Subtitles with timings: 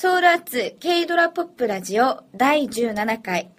[0.00, 3.50] ソウルアッツ K ドラポップラジオ第17回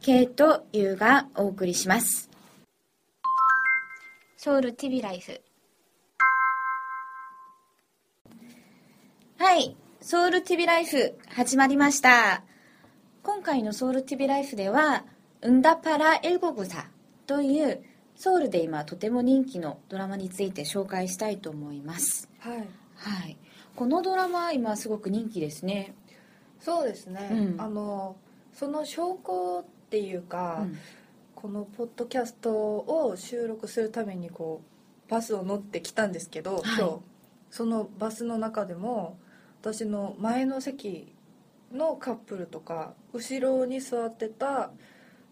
[0.00, 2.30] K と U がお送りします。
[4.36, 5.40] ソウル TV ライフ。
[9.38, 12.44] はいソウル TV ライフ始まりました。
[13.24, 15.04] 今回のソウル TV ライフでは
[15.42, 16.86] うんだパラエルゴグサ
[17.26, 17.82] という
[18.14, 22.28] ソウルで今とても人気のドラマについて紹介したいと思います。
[22.38, 22.58] はい。
[22.94, 23.36] はい。
[23.78, 25.94] このドラマ今すごく人気ですね
[26.60, 27.60] そうですね、うん。
[27.60, 28.16] あの
[28.52, 30.78] その証拠っていうか、うん。
[31.34, 34.60] このポッドキャストを収録するためにこ
[35.06, 36.62] うバスを乗ってきたんですけど、はい。
[36.78, 36.98] 今日。
[37.50, 39.18] そのバスの中でも
[39.62, 41.14] 私の前の席
[41.72, 44.70] のカップルとか後ろに座ってた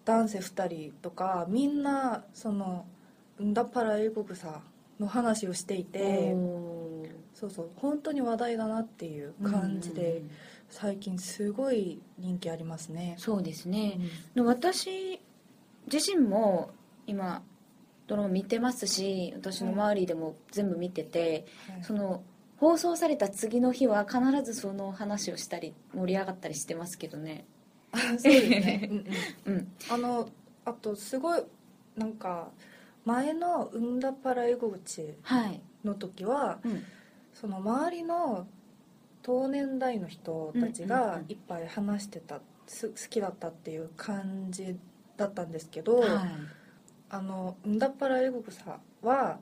[0.04, 2.86] 男性2人とかみんなその
[3.42, 4.62] 「んだパラ英国さ」
[4.98, 6.34] の話をしていて
[7.34, 10.30] そうそう本当に話題だなっていう感じで、うん
[10.68, 13.98] 最近すごい人気ありますね、そうですね。
[14.34, 14.44] う、ん。
[14.44, 15.20] の私
[15.92, 16.70] 自身も
[17.06, 17.42] 今
[18.06, 21.84] ドラマ見てますし私の周りでも全部見てて、はい。
[21.84, 22.22] その
[22.58, 27.44] 放送された次の日は必ずその話をしたり盛り上がったりしてますけどね。
[27.92, 29.04] あそうですね、 うん
[29.48, 29.54] うん。
[29.54, 29.72] うん。
[29.90, 30.28] あの
[30.64, 31.42] あとすごい
[31.96, 32.50] なんか
[33.04, 36.82] 前の「うんだパラ英語口はい、」の時はうん、
[37.32, 38.48] その周りの
[39.26, 41.24] 同年代の人たちうんうんがうん。
[41.28, 44.78] いっぱい話してた、す好きだったっていう感じ
[45.16, 46.30] だったんですけど、はい。
[47.08, 49.38] あの「うんだパラ英語さ」は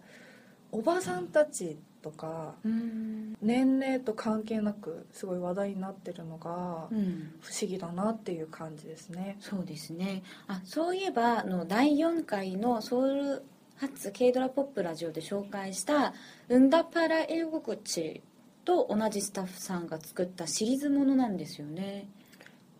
[0.73, 3.37] おばさんたちとかうーん。
[3.41, 7.35] 年齢と関係なくすごい話題になってるのがうん。
[7.41, 9.37] 不思議だなっていう感じですね。
[9.41, 10.23] そうですね。
[10.47, 13.43] あそういえばあの第4回のソウル
[13.77, 16.15] 発 K ドラポップラジオで紹介した
[16.49, 18.23] 「うんだパラ英語口」
[18.65, 22.09] と同じスタッフさんが作ったシリーズものなんですよね。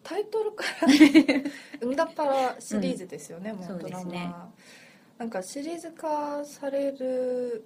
[0.03, 0.89] タイトルから
[1.81, 4.35] 「うんだっぱら」シリーズですよね、もそううドラマ、ね。
[5.19, 7.65] なんかシリーズ化される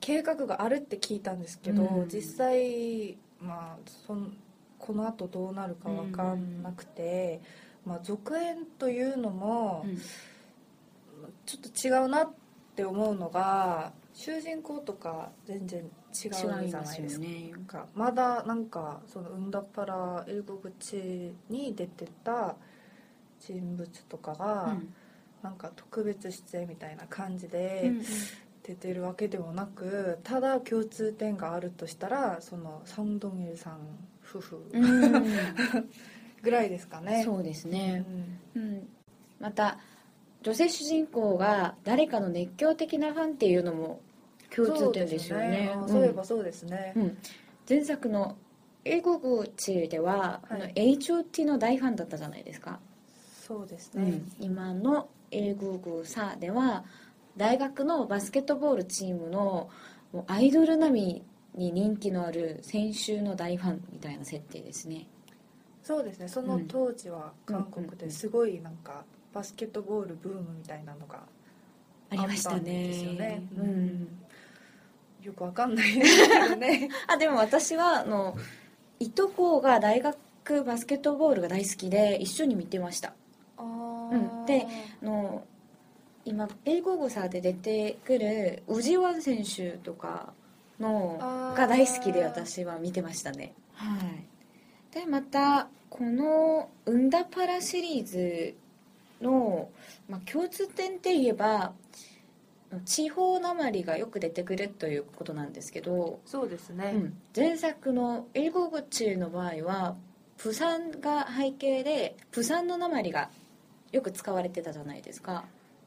[0.00, 2.08] 計画があるって聞いたんですけど、うん。
[2.08, 4.36] 実際まあそん
[4.78, 7.40] このあとどうなるか分かんなくて、
[7.84, 9.98] まあ、続編というのもうん。
[11.46, 12.30] ちょっと違うなっ
[12.74, 15.90] て思うのが主人公とか全然
[16.24, 16.30] 違う
[16.68, 17.22] じゃないですか。
[17.22, 17.50] よね。
[17.52, 22.56] なんかまだなんかそのうんだっぱら英語口に出てた
[23.40, 24.94] 人物とかが、うん。
[25.42, 28.04] なんか特別出演みたいな感じうでん。
[28.64, 33.78] 出てるわけでもなくただ共通点があるとしたらそのソン・ドンイルさん
[34.28, 35.24] 夫婦うん。
[36.42, 37.22] ぐらいですかね。
[37.24, 38.04] そうですうね、
[38.56, 38.60] ん。
[38.60, 38.88] うん、
[39.40, 39.78] また
[40.42, 44.00] 女性主人公が誰かの熱狂的なファンっていうのも
[44.56, 45.70] 共通点ですよね。
[45.74, 46.92] そうですそういえばそうですね。
[46.96, 47.02] うん。
[47.02, 47.18] うん
[47.68, 48.36] 前作の
[48.84, 50.50] 英語口では、はい。
[50.50, 52.78] あの HOT の大ファンだったじゃないですか、
[53.44, 54.02] そうですね。
[54.04, 54.32] うん。
[54.38, 56.84] 今の英語さでは
[57.36, 59.68] 大学のバスケットボールチームの
[60.12, 61.22] もうアイドル並
[61.56, 65.06] みに人気のある選手の大ファンみたいな設定ですね。
[65.82, 66.28] そうですね。
[66.28, 71.22] その当時は韓国ですごいなんかバスケットボールブームみたいなのが
[72.10, 73.18] ありましたあったんですよね。
[73.18, 73.42] ね。
[73.56, 74.08] ううんん。
[75.26, 76.88] よくわかんないですけどね。
[77.08, 78.36] あでも私はあの
[79.00, 83.12] いとこが大学バスケットボールが大好きで一緒に見てました。
[83.56, 84.46] あうん。
[84.46, 84.68] で
[85.02, 85.42] あの
[86.24, 90.32] 今英語語サで出てくるウジワン選手とか
[90.78, 91.18] の
[91.56, 93.52] が大好きで私は見てましたね。
[93.74, 94.94] はい。
[94.94, 98.54] でまたこの「うんだパラ」シリーズ
[99.20, 99.70] の、
[100.08, 101.72] まあ、共通点って言えば
[102.84, 106.92] 地方なまりがよく出てくるということなんですけど、そうですね。
[106.94, 109.96] うん、前作の「英語口」の場合は
[110.36, 113.30] プサンが背景でプサンのなまりが
[113.92, 115.44] よく使われてたじゃないですか。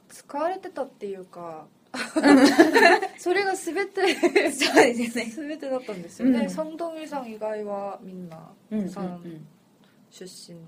[0.09, 1.67] 使われてたっていうか
[3.19, 5.31] それが全てそうですよね。
[5.31, 6.49] 全てだったんですよね、うん。
[6.49, 9.05] ソン・ドンギさん以外はみんなうんうんさん。
[9.05, 9.47] うん
[10.11, 10.59] 出身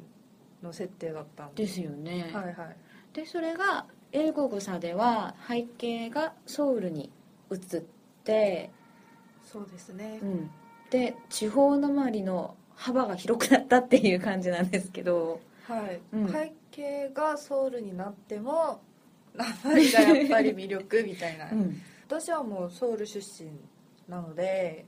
[0.62, 1.64] の設定だったんで。
[1.64, 2.76] ですよね、はいはい。
[3.14, 7.10] でそれが英語語差では背景がソウルに
[7.52, 7.82] 移っ
[8.24, 8.70] て、
[9.44, 10.20] そうですね。
[10.22, 10.52] うん、
[10.90, 15.40] で地方の周りの幅が広くなったっていう感じなんですけど。
[15.68, 16.32] はい、うん。
[16.32, 18.82] 背景がソウルになっても
[19.36, 21.82] 鉛がやっぱり魅力みたいな、うん。
[22.08, 23.52] 私はもうソウル出身
[24.10, 24.86] なので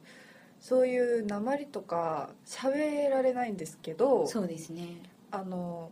[0.59, 5.01] そういう鉛とか喋られないんですけどそうですね。
[5.31, 5.91] あの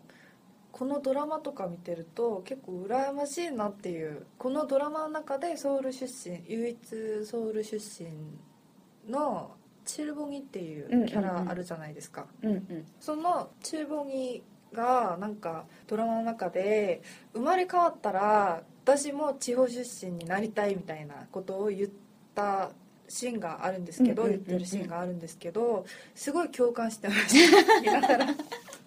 [0.72, 9.52] このドラマとか見てると結構羨ましいなっていうこのドラマの中でソウル出身唯一ソウル出身の
[9.86, 12.86] チルボギっていうキャラあるじゃないですか、うんうん。
[13.00, 17.02] そのチルボギがなんかドラマの中で
[17.34, 21.90] 生まれ変わったら私も地方出身になりたいみたいなことを言っ
[22.34, 22.72] た
[23.08, 25.86] シーンがあるんですけど、言ってるシーンがあるんですけど
[26.16, 27.82] すごい共感してました。
[27.82, 28.28] 見ながら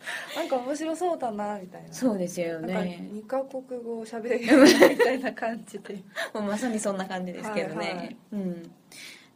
[0.37, 1.93] なんか面白そうだなみたいな。
[1.93, 3.09] そうですよね。
[3.13, 5.95] 2カ国語を喋れるみたいな感じで。
[6.35, 8.17] もうまさにそんな感じですけどね、はいはい。
[8.33, 8.63] うん、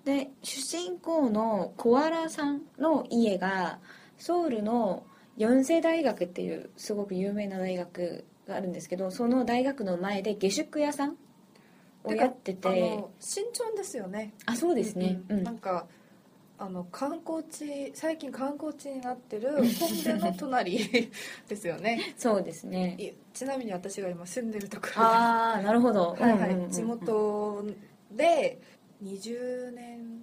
[0.04, 3.78] で主人公のコアラさんの家が
[4.16, 5.04] ソウルの
[5.36, 11.16] 四世大学っていうすごく有名な大学があるんですけどその大学の前で下宿屋さん
[12.04, 14.34] をやってあての新潮ですよね。
[14.46, 15.20] あそうですね。
[15.28, 15.38] うん。
[15.38, 15.44] うん。
[15.44, 15.86] なんか
[16.60, 21.10] あの観光地最近観光地になってる本部の隣
[21.46, 22.14] ですよね。
[22.16, 22.96] そうですね。
[22.98, 24.92] いちなみに私が今住んでるところ。
[24.92, 26.16] でああなるほど。
[26.18, 27.64] はいはい、うんうん地元
[28.10, 28.58] で
[29.04, 30.22] 20年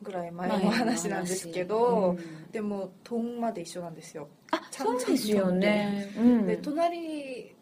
[0.00, 2.52] ぐらい前の話なんですけど、うん。
[2.52, 7.52] でもトンまで一緒なんですよ、あちゃんそうですよね、うん、で隣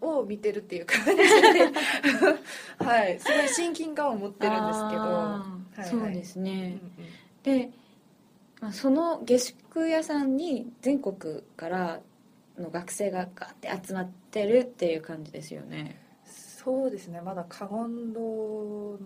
[0.00, 1.24] を見てるっていう感じで。
[2.84, 3.20] はい。
[3.20, 5.44] すごい親近感を持ってるんですけど、は
[5.76, 5.88] いはい。
[5.88, 7.70] そうですうんね、うんで、
[8.60, 12.00] まあ、その下宿屋さんに全国から
[12.58, 16.00] の学生がガーって集まってるっていう感じですよね。
[16.24, 17.22] そうですね。
[17.22, 18.20] まだカゴンド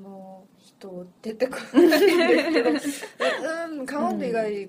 [0.03, 2.07] の人出てこないんです
[2.53, 2.71] けど
[3.79, 4.69] うんカゴンド以外っ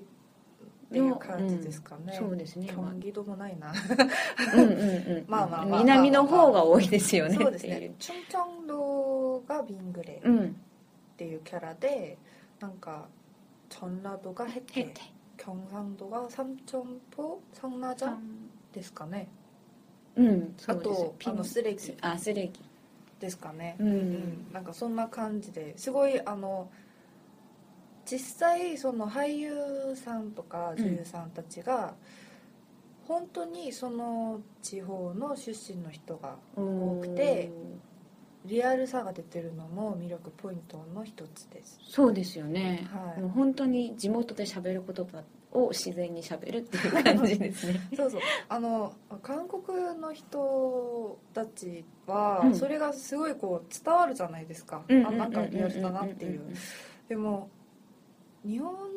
[0.92, 2.66] ていう感じですかね、そうですね。
[2.66, 3.72] キョンギドもないな。
[4.54, 4.74] うんうんう
[5.20, 7.92] んまあまあまあまあ南の方が多いですよねそうですね。
[7.98, 10.44] チョンチョンドがビングレうん。
[10.44, 12.16] っていうキャラで
[12.60, 13.08] なんか
[13.76, 15.00] チョンラドがヘへテて
[15.36, 19.28] キョンサンドがサムチョンポサンナジャンですかね
[20.16, 22.52] うんあとあのスレギあスレギ
[23.20, 26.70] ですかねうん、うん、なんかそんな感じですごいあの
[28.06, 31.94] 実際その俳優さんとか女優さんたちが、
[33.08, 37.50] 本当にその地方の出身の人が多くて
[38.46, 41.78] リアルさが出てるのも魅力ポイントの一つです。
[41.88, 43.20] そうですよね、はい。
[43.20, 45.22] もう本当に地元で喋る言葉
[45.52, 47.80] を自然に喋るっていう感じですね。
[47.96, 48.20] そうそう。
[48.48, 52.54] あの韓国の人たちは、うん。
[52.54, 56.40] それがすごいこう伝わるじゃないですか、あなんかリアルだなっていう。
[57.08, 57.48] でも
[58.44, 58.95] 日本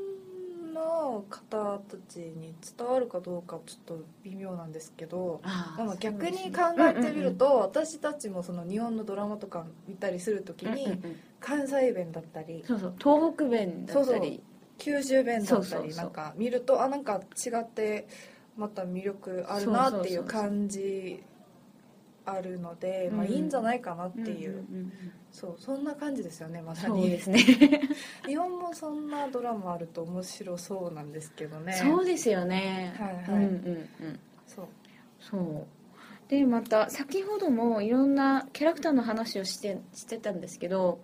[0.79, 11.19] の方たちに伝わるかどうかちょっと微妙なんですけどあまあ逆に考えてみると、私たちもその日本のドラマとか見たりする時に、うんうんうん。
[11.39, 14.41] 関西弁だったりそうそう東北弁だったり。
[14.77, 18.07] 九州弁だったりなんか見るとあなんか違って
[18.55, 20.23] また魅力あるなっていう。
[20.23, 21.21] 感じ
[22.33, 24.65] あるのでまあうんいいんじゃないかなっていう、
[25.31, 27.39] そうそんな感じですよねまさそうにですね。
[28.25, 31.73] 日本もそんなドラマあると面白そうなんですけどね。
[31.73, 32.93] そうですよね。
[32.97, 33.45] はいはい。
[33.45, 33.57] うんう
[34.03, 34.19] んうん。
[34.47, 34.67] そう。
[35.19, 35.67] そう。
[36.29, 40.99] でまた先ほどもいろんなキャラクターの話をしてしてたんですけど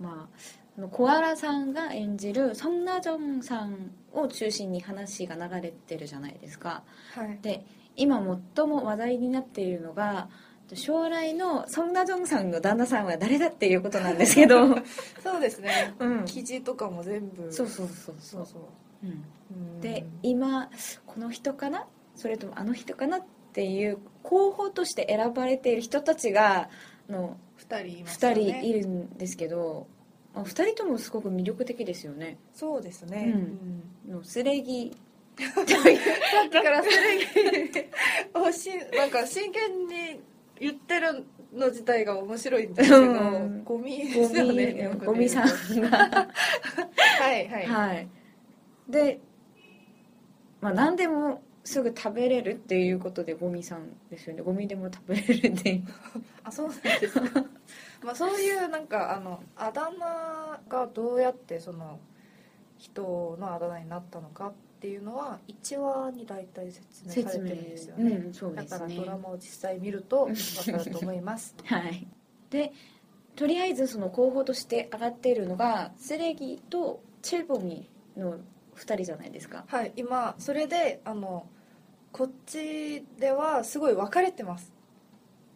[0.00, 6.84] まあコアラさんが演じるソンナジョンさんを中心に話が流れてるじゃないですか。
[7.14, 7.38] はい。
[7.42, 7.64] で
[7.98, 8.22] 今
[8.56, 10.28] 最も話題になっているのが
[10.74, 14.66] 将来のソンナジョンさんの旦那さんは誰だっていうことなんですけど、
[15.22, 15.94] そうですね。
[15.98, 17.50] うん、記事とかも全部。
[17.52, 18.62] そうそうそうそそううそう。
[19.04, 19.24] うん。
[19.74, 19.80] うん。
[19.80, 20.70] で今
[21.06, 21.86] この人かな？
[22.16, 26.68] それともあの人かなっていう候補として選ばれている人たちが
[27.08, 29.86] の2人いますよ2ね人いるんですけど、
[30.34, 32.36] まあ、2人ともすごく魅力的ですよね。
[32.52, 33.32] そうですね、
[34.06, 34.12] うん。
[34.12, 34.94] のすれぎ
[35.46, 37.90] さっきからそれ
[38.34, 40.20] をしなんか真剣に
[40.58, 43.64] 言ってるの自体が面白いんですけど、うん。
[43.64, 44.90] ゴミでゴすよね。
[45.04, 45.98] ゴミさんが。
[47.20, 48.08] はいはい、はい。
[48.88, 49.20] で、
[50.60, 54.42] まあ、何でもすぐ食べれるっていうことでゴミさんですよね。
[54.42, 55.84] ゴミでも食べれるっていう。
[56.42, 57.44] あそうなんですか。
[58.02, 62.00] まあそういうなんかあのあだ名がどうやってその
[62.78, 68.62] 人のあだ名になったのかっていうのは1話に大体説明されてるんですよね、うんね。
[68.62, 71.54] だからドラマを実際見ると分かると思います。
[71.64, 72.06] はい。
[72.50, 72.72] で
[73.36, 78.38] とりあえずその候補として上がっているのがスレギとチェルボミの
[78.76, 79.64] 2人じゃないですか。
[79.68, 81.46] はい今それであの
[82.12, 84.72] こっちではすごい分かれてます。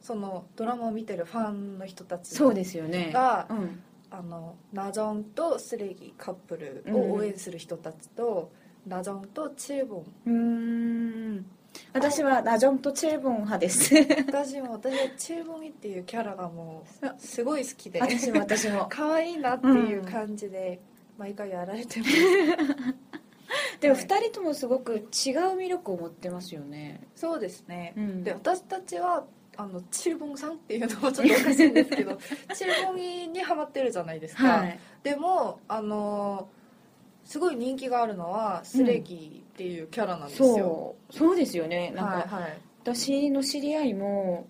[0.00, 3.11] そのドラマを見てるファンの人たちそうですよね。
[3.12, 3.83] がうん。
[4.12, 8.52] あのナジョンとスレギカップルを応援する人たちと、
[8.86, 10.04] ナジョンとチルボン。
[10.26, 10.32] うー
[11.40, 11.46] ん。
[11.92, 13.94] 私はラジョンとチェルボン派です。
[14.26, 18.00] 私も私はチルボンっていうキャラがもうすごい好きで。
[18.00, 18.86] 私も私も。
[18.90, 20.80] 可愛いなっていう感じで
[21.18, 22.12] 毎回やられてます、
[23.80, 25.02] でも2人ともすごく違う
[25.56, 27.00] 魅力を持ってますよね。
[27.14, 28.24] そうですね、うん。
[28.24, 29.24] で私たちは
[29.56, 32.18] あのチルボンさんっていうのもちょっとおかしいんですけど
[32.54, 34.78] チルボンにハマってるじゃないですか、はい。
[35.02, 36.48] でもあの
[37.25, 41.17] すごい人気があるのはスレギっていうキャラなんですよ、そう。
[41.17, 41.93] そうですよね。
[41.95, 42.59] なんか、はいはい。
[42.83, 44.47] 私の知り合いも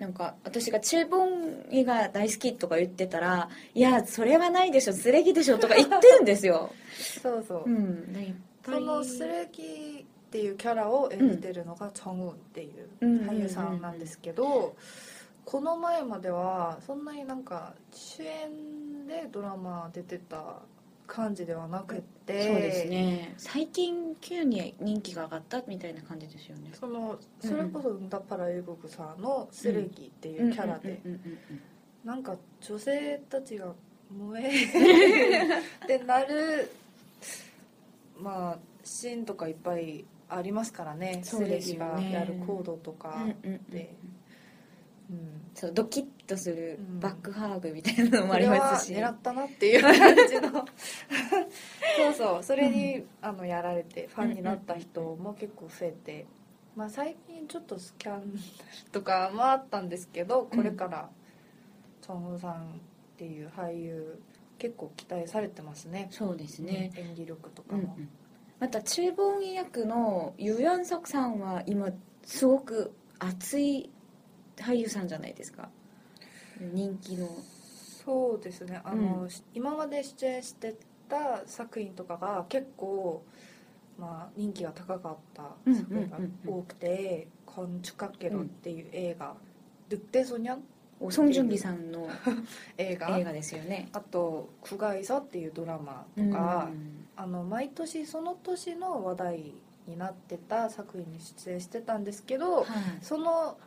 [0.00, 6.72] なんか私がチェボンが大好きとか言ってたら「いやそれはないでしょスレギでしょ」とか言ってるんですよ、
[7.22, 13.20] そうそう、うん、そのスレギっていうキャラを演じてるのがチョンウンっていううん。
[13.28, 14.74] 俳優さんなんですけど、
[15.44, 20.62] この前まではそんなになんか主演でドラマ出てた
[21.10, 23.34] 感じではなくって、そうですね。
[23.36, 26.70] 最近急に人気が上がったみたいな感じですよね。
[26.72, 31.00] そのそれこそウンダパラエゴグさんのスレギっていうキャラで、
[32.04, 33.74] なんか女性たちが
[34.16, 36.70] 燃え ってなる
[38.16, 41.16] まあシーンとかいっぱいありますからね。
[41.16, 41.20] ね。
[41.24, 43.26] スレギがやる行動とか、
[43.68, 43.96] で。
[45.10, 45.50] うん。
[45.54, 47.00] そうドキッとするうん。
[47.00, 50.50] バックハーグみたいなのもありますし、狙ったなっていう感じの。
[51.96, 52.42] そうそう。
[52.42, 56.26] それに、あのやられてファンになった人も結構増えて、
[56.76, 61.10] まあ、最近ちょっとスキャンダルとかもあったんですけどこれから
[62.00, 62.56] チョンウさんっ
[63.16, 64.22] ていう俳優
[64.58, 66.08] 結構期待されてますね。
[66.10, 68.08] そうですね、演技力とかも、うんうん。
[68.60, 71.88] またチューボン役のユ・ヨンソクさんは今
[72.24, 73.90] すごく熱い
[74.56, 75.70] 俳優さんじゃないですか
[76.60, 77.28] 人気の。
[78.04, 78.80] そうですね。
[78.84, 80.74] あの、う今まで出演して
[81.08, 83.22] た作品とかが結構、
[83.98, 85.42] まあ、人気が高かった
[85.74, 89.34] 作品が多くて「コンチュカケロ」っていう映画
[89.90, 90.62] 「ルッテソニャン？
[91.00, 92.08] おソン・ジュンギさんの
[92.78, 93.18] 」映画？
[93.18, 93.90] 映画ですよね。
[93.92, 96.70] あと「クガイサ」っていうドラマとか、
[97.16, 99.52] あの毎年その年の話題
[99.86, 102.66] になってた作品に出演してたんですけど、はい。
[103.02, 103.58] その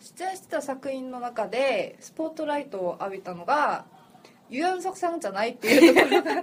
[0.00, 3.86] 出演してた作品の中でスポットライトを浴びたのが
[4.48, 6.34] ユアンソクさんじゃないっていうところが。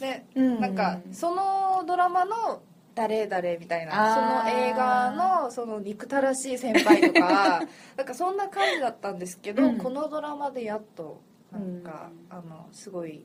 [0.00, 0.60] でうん。
[0.60, 2.62] なんかそのドラマの
[2.94, 7.62] 誰々みたいなその映画のその憎たらしい先輩とか
[7.96, 9.78] なんかそんな感じだったんですけど、うん。
[9.78, 11.20] このドラマでやっと
[11.52, 13.24] なんか、あのすごい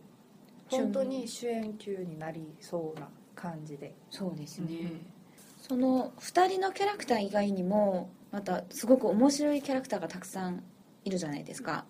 [0.69, 3.93] 本当に主演級になりそうな感じで。
[4.09, 5.12] そうですね、うん
[5.73, 10.61] その2人のキャラクター以外にもまたすごく面白いキャラクターがたくさん
[11.03, 11.85] いるじゃないですか、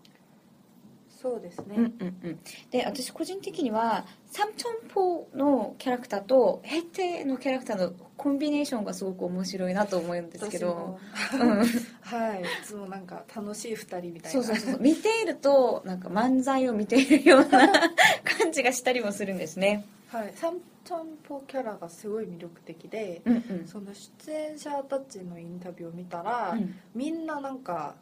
[1.09, 1.91] そうですね、うんうん
[2.23, 2.39] うん、
[2.71, 10.97] で私個人的にはサムチョンポのキャラクターとヘテのキャラクターのコンビネーションがすごく面白いなと思うんですけど、
[11.33, 12.41] うん、はい。
[12.41, 14.43] いつもなんか楽しい二人みたいな。
[14.43, 14.71] そうそう。
[14.71, 14.81] そう。
[14.81, 17.67] 見ているとなんか漫才を見ているような
[18.23, 23.67] 感じがしたりもするんですねはい、サンチャンポキャラがすごい魅力的で、うんうん。
[23.67, 26.75] その出演者たちのインタビューを見たら、うん。
[26.93, 27.95] みんななんか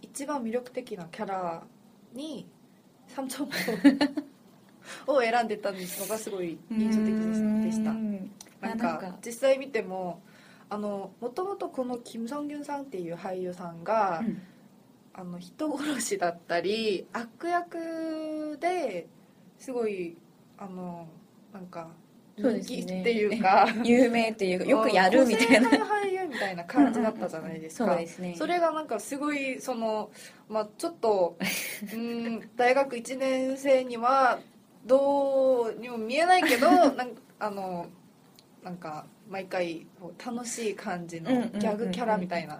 [0.00, 1.62] 一番魅力的なキャラ
[2.14, 2.48] に
[3.06, 3.48] サンチャン
[5.04, 7.14] ポ を選んでたのがすごい印象的
[7.66, 7.90] でした。
[7.90, 8.30] うん。
[8.62, 9.18] なんあか。
[9.22, 10.22] 実際見ても
[10.70, 14.40] あのもともとこのキム・ソンギュンさんっていう俳優さんが、うん。
[15.12, 19.08] あの人殺しだったり悪役で
[19.58, 20.16] すごい
[20.56, 21.08] あの
[21.52, 21.88] なんか
[22.40, 22.76] そうですね。
[22.76, 23.66] 人気っていうか。
[23.84, 25.70] 有名っていうか よくやるみたいな。
[25.70, 30.10] 俳優みたいな感じだったじゃないですかそうですねそれがなんかすごいその、
[30.48, 31.36] まあ、ちょっと
[31.92, 34.38] うん大学1年生には
[34.84, 37.86] どうにも見えないけどなんかあの
[38.62, 39.86] なんか毎回
[40.24, 42.58] 楽しい感じのギャグキャラみたいな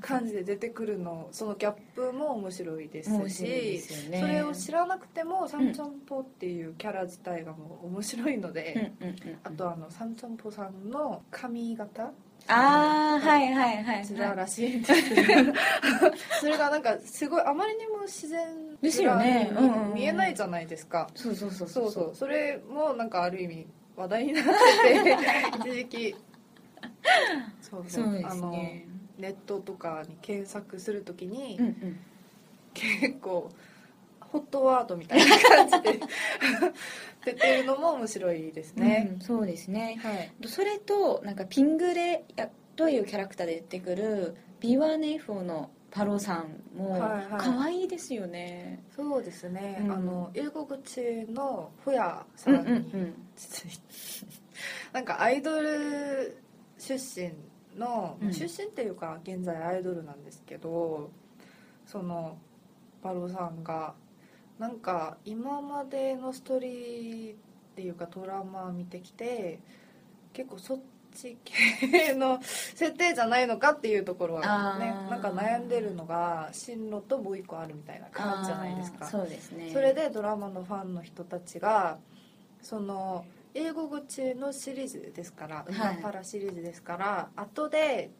[0.00, 8.92] 感じで出てくるの そのギャップも面白いですしそれを知らなくてもサムチョンポっていうキャラ自体がもう面白いので、
[9.44, 12.12] あとあのサムチョンポさんの髪型
[12.46, 15.52] ああはいはいはいこちららしいんですけど。
[16.40, 19.50] それがなんかすごいあまりにも自然ですよね。
[19.52, 19.94] うんうんうん。
[19.94, 21.68] 見えないじゃないですか、そうそうそう。
[21.68, 22.14] そうそう。
[22.14, 23.66] それもなんかある意味
[24.00, 26.16] 話題になってて一時期。
[27.60, 28.12] そうそう。
[28.12, 28.86] であのすね。
[29.18, 32.00] ネットとかに検索するときに、うんうん。
[32.72, 33.50] 結構
[34.20, 36.00] ホットワードみたいな感じで
[37.26, 39.98] 出てるのも面白いですね、うんそうですね。
[40.02, 40.30] はい。
[40.46, 47.24] それとなんかピングレやというキャラクターで出てくる B1F のパロさんもはいはい。
[47.38, 49.92] 可愛いですよね、そうですね、うん。
[49.92, 52.56] あの英語口のホヤさうん。
[52.58, 53.14] んにうんうん。
[54.92, 56.36] なんかアイドル
[56.78, 57.32] 出身
[57.78, 58.32] の、うん。
[58.32, 61.10] 出身っていうか現在アイドルなんですけど
[61.86, 62.38] その
[63.02, 63.94] バロさんが
[64.58, 67.36] なんか今までのストーリーっ
[67.74, 69.58] ていうかドラマを見てきて
[70.32, 70.78] 結構そっ
[71.14, 79.06] ち系の設定じゃないのかっていうところはねなんか悩んでるのが進路ともう一個あるみたいな感じじゃないですか。
[79.06, 79.70] そうですね。
[79.72, 81.98] それでドラマのファンの人たちが
[82.62, 83.24] その
[83.54, 85.96] 英語口のシリーズですから「ウはい。
[85.96, 88.10] ナパラ」シリーズですから、後で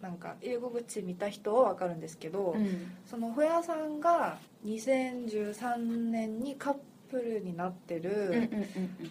[0.00, 2.92] なんか英語口見た人は分かるんですけど、うん。
[3.04, 5.76] そのホヤさんが2013
[6.10, 6.76] 年にカッ
[7.10, 8.48] プルになってる、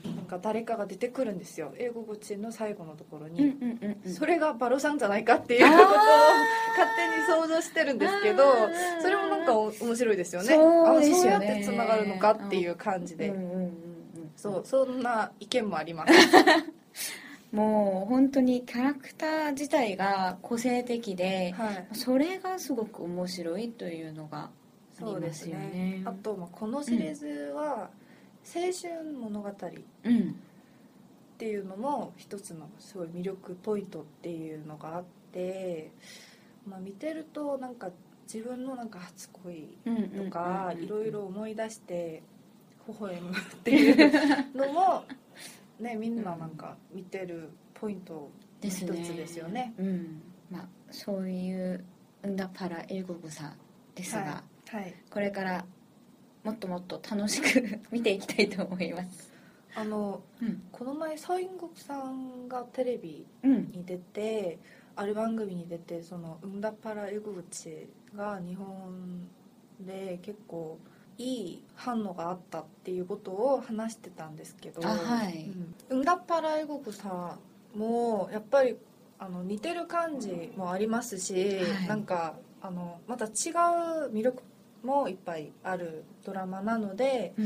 [0.06, 1.74] うんなんか誰かが出てくるんですよ。
[1.78, 3.56] 英語口の最後のところに。
[4.06, 6.00] それがバロさんじゃないかっていうことを勝
[6.96, 8.44] 手に想像してるんですけど
[9.02, 10.50] それもなんかお面白いですよね。
[10.50, 11.12] そうね。
[11.12, 13.34] あそうやってつながるのかっていう感じで、
[14.36, 16.14] そうそんな意見もあります。
[17.52, 21.88] もう本当にキャラクター自体が個性的ではい。
[21.94, 24.52] それがすごく面白いというのが
[25.00, 25.54] そうですね。
[25.54, 27.90] ねあとまあこのシリーズは
[28.44, 29.54] 青春物語っ
[30.04, 30.36] うん
[31.40, 35.90] ていうのも一つのすごい魅力ポイントっていうのがあって、
[36.68, 37.90] まあ、見てるとなんか
[38.32, 39.70] 自分のなんか初恋
[40.18, 42.22] とかいろいろ思い出して
[42.88, 45.04] 微笑むっていうのも
[45.80, 48.30] ねみんななんか見てるポイント
[48.62, 49.74] の一つですよね。
[49.78, 50.22] うん。
[50.52, 51.86] まあ、そういう
[52.28, 53.56] 「んだパラ英語草」
[53.96, 55.66] ですが、はい、はい、これから
[56.44, 59.32] もっともっと楽しく 見ていきたいと思います。
[59.76, 60.64] あのうん。
[60.72, 63.72] この前サインゴクさんがテレビうん。
[63.72, 64.60] に出て
[64.96, 69.28] ある番組に出てその「うんだパラ英語口」が日本
[69.80, 70.78] で結構
[71.18, 75.52] いい反応があったっていうことを話してたんですけどあはい。
[75.90, 75.98] うん。
[76.00, 77.38] うんだパラ英語草
[77.76, 78.78] もやっぱり
[79.18, 81.88] あの似てる感じもありますし、はい。
[81.88, 83.32] なんかあのまた違う
[84.12, 84.44] 魅力
[84.84, 87.46] もいっぱいあるドラマなので、うん。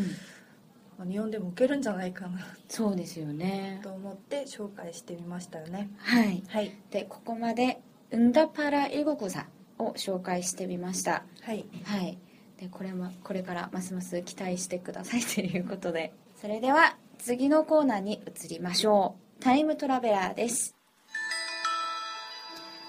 [0.97, 3.79] まあ日本でも受けるんじゃないかなそうですよね。
[3.83, 5.89] と思って紹介してみましたよね。
[5.97, 6.43] はい。
[6.47, 7.81] はい、でここまで
[8.15, 9.47] 「んだパラ英語草」
[9.79, 11.23] を紹介してみました。
[11.41, 11.65] はい。
[11.83, 12.17] はい。
[12.59, 16.13] でこれもこれからますます期待してくださいということで。
[16.39, 19.43] それでは次のコーナーに移りましょう。
[19.43, 20.75] タイムトラベラーです。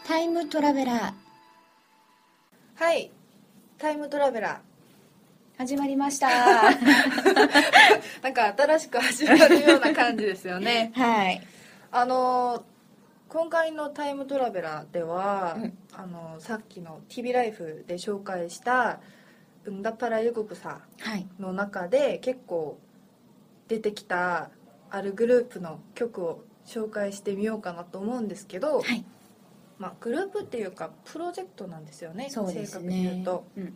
[0.06, 1.14] タイムトラベラー。
[2.76, 3.10] はい
[3.78, 4.60] タイムトラベラ
[5.58, 6.26] 始まりました。
[6.26, 6.30] ー
[8.22, 10.92] なんか新しく始まるような感じですよね。
[10.96, 11.40] はい。
[11.92, 12.64] あの
[13.28, 15.78] 今回のタイムトラベラーでは、うん。
[15.92, 19.00] あのさっきの TV ライフで紹介した
[19.64, 22.78] 「うんだパラユグクサはい」の中で結構
[23.68, 24.50] 出てきた
[24.90, 29.04] あるグループの曲を紹介してみようかなと思うんですけど、はい
[29.78, 33.44] まあ、グループっていうかプロジェクトなんですよねそうです正確に言ねうと。
[33.56, 33.74] うん、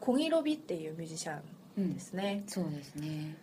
[0.00, 1.42] コギロビっていうミュージシャン
[1.78, 3.36] うんですね、そうですね。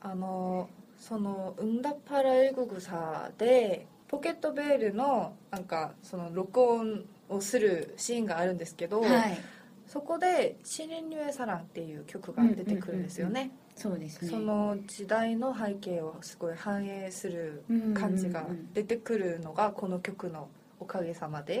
[0.00, 9.38] あのその「うんだパラエゴグサ」でポケットベールのなんかその録音をするシーンがあるんですけど、はい。
[9.86, 14.28] そこで「シリン・ニュエ・サラン」っていう曲が出てくるんですよね、そうですね。
[14.28, 17.62] その時代の背景をすごい反映する
[17.94, 18.72] 感じがうんうんうん。
[18.74, 20.48] 出てくるのがこの曲の
[20.80, 21.58] おかげさまで。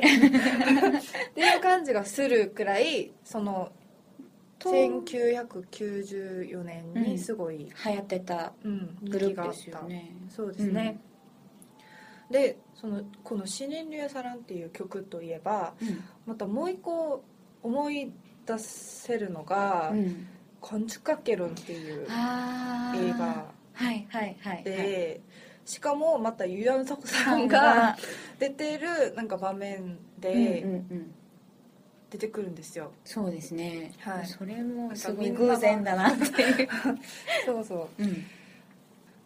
[1.34, 3.72] ていう感じがするくらいその
[4.58, 9.54] と1994年にすごい、流行ってたうんグループで人気があった。
[9.54, 11.00] すよねそうですね、
[12.30, 16.04] でそのこの「シネン・リュエ・サラン」っていう曲といえばうん。
[16.26, 17.24] またもう一個
[17.62, 18.12] 思い
[18.46, 20.26] 出せるのがうん
[20.60, 22.14] 「コンチュカケロン」っていう映画。
[22.14, 23.12] はい
[23.72, 24.64] はいはいはい。
[24.64, 25.20] で
[25.68, 27.94] しかもまたユヤンサコさんが
[28.38, 31.14] 出てるなんか場面うんでうんうん
[32.10, 34.26] 出てくるんですよ、そうですね、はい。
[34.26, 36.68] それもすごい偶然だなっていう、
[37.44, 38.02] そうそう。
[38.02, 38.06] ん、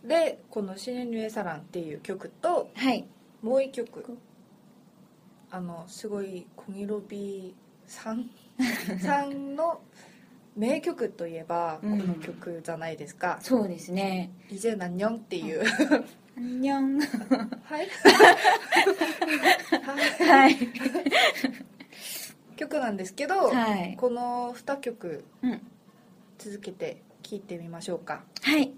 [0.04, 3.06] うでこの「シネニュエサラン」っていう曲とはい。
[3.40, 4.18] もう一曲。
[5.52, 7.54] あのすごいコギロビ
[7.86, 8.28] さん？
[8.98, 9.80] さんの
[10.56, 13.38] 名曲といえばこの曲じゃないですか。
[13.40, 16.04] そうですね「イジェナニョン」っていうアン
[16.36, 17.88] ニョンはい
[20.24, 20.56] はい
[22.56, 23.96] 曲なんですけど、はい。
[23.96, 25.60] この2曲うん。
[26.38, 28.24] 続けて聴いてみましょうか。
[28.42, 28.72] はい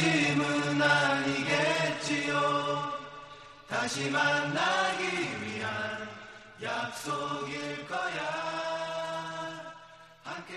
[0.00, 0.06] げ
[2.02, 2.36] ちよ。
[3.68, 4.60] たしまな
[4.96, 5.04] ぎ
[5.44, 5.66] みや
[6.62, 6.92] や。
[10.22, 10.54] はけ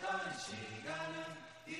[0.00, 0.06] と
[0.38, 0.52] し
[0.84, 1.74] がるい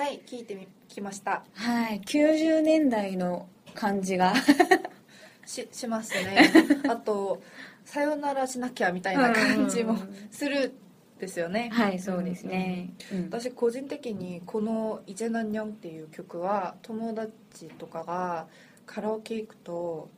[0.00, 1.44] はい聞いてみきました。
[1.52, 4.32] はい90年代の感じが。
[5.44, 6.50] ししますね。
[6.88, 7.42] あと
[7.84, 9.96] さよならしなきゃみたいな感じも
[10.30, 10.74] する
[11.18, 11.70] ですよね。
[11.72, 13.24] はいそうですね、うん。
[13.24, 18.46] 私個人的にこの「イジェナニョン」っていう曲は友達とかが
[18.86, 20.08] カラオケ行くと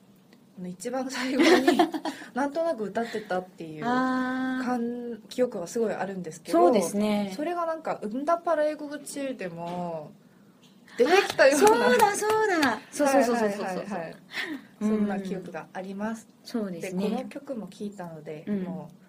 [0.69, 1.79] 一番最後に
[2.35, 7.33] なんとなく歌ってたっていう感記憶はすごいあるんですけどそうですね。
[7.35, 10.13] それがなんか「うんだパラ英語口」でも
[10.99, 12.81] 出てきたようなそうだそうだ。
[12.91, 14.17] そうそうそうそうそうはいはいはいはい
[14.83, 16.29] うんそんな記憶があります。
[16.45, 18.63] そうでですこのね曲も聴いたので、うん。
[18.63, 19.00] もう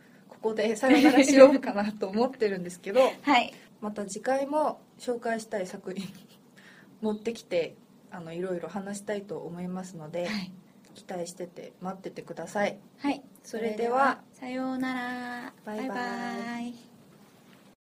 [0.42, 3.54] ここでさよならしようかなと思ってるんですけど はい。
[3.80, 6.08] また次回も紹介したい作品
[7.02, 7.76] 持ってきて
[8.12, 10.52] あのいろいろ話したいと思いますので、はい、
[10.94, 12.78] 期待してて待っててください。
[13.00, 15.54] はい、それではさようなら。
[15.66, 15.88] バイバイ。
[15.88, 16.91] バイバイ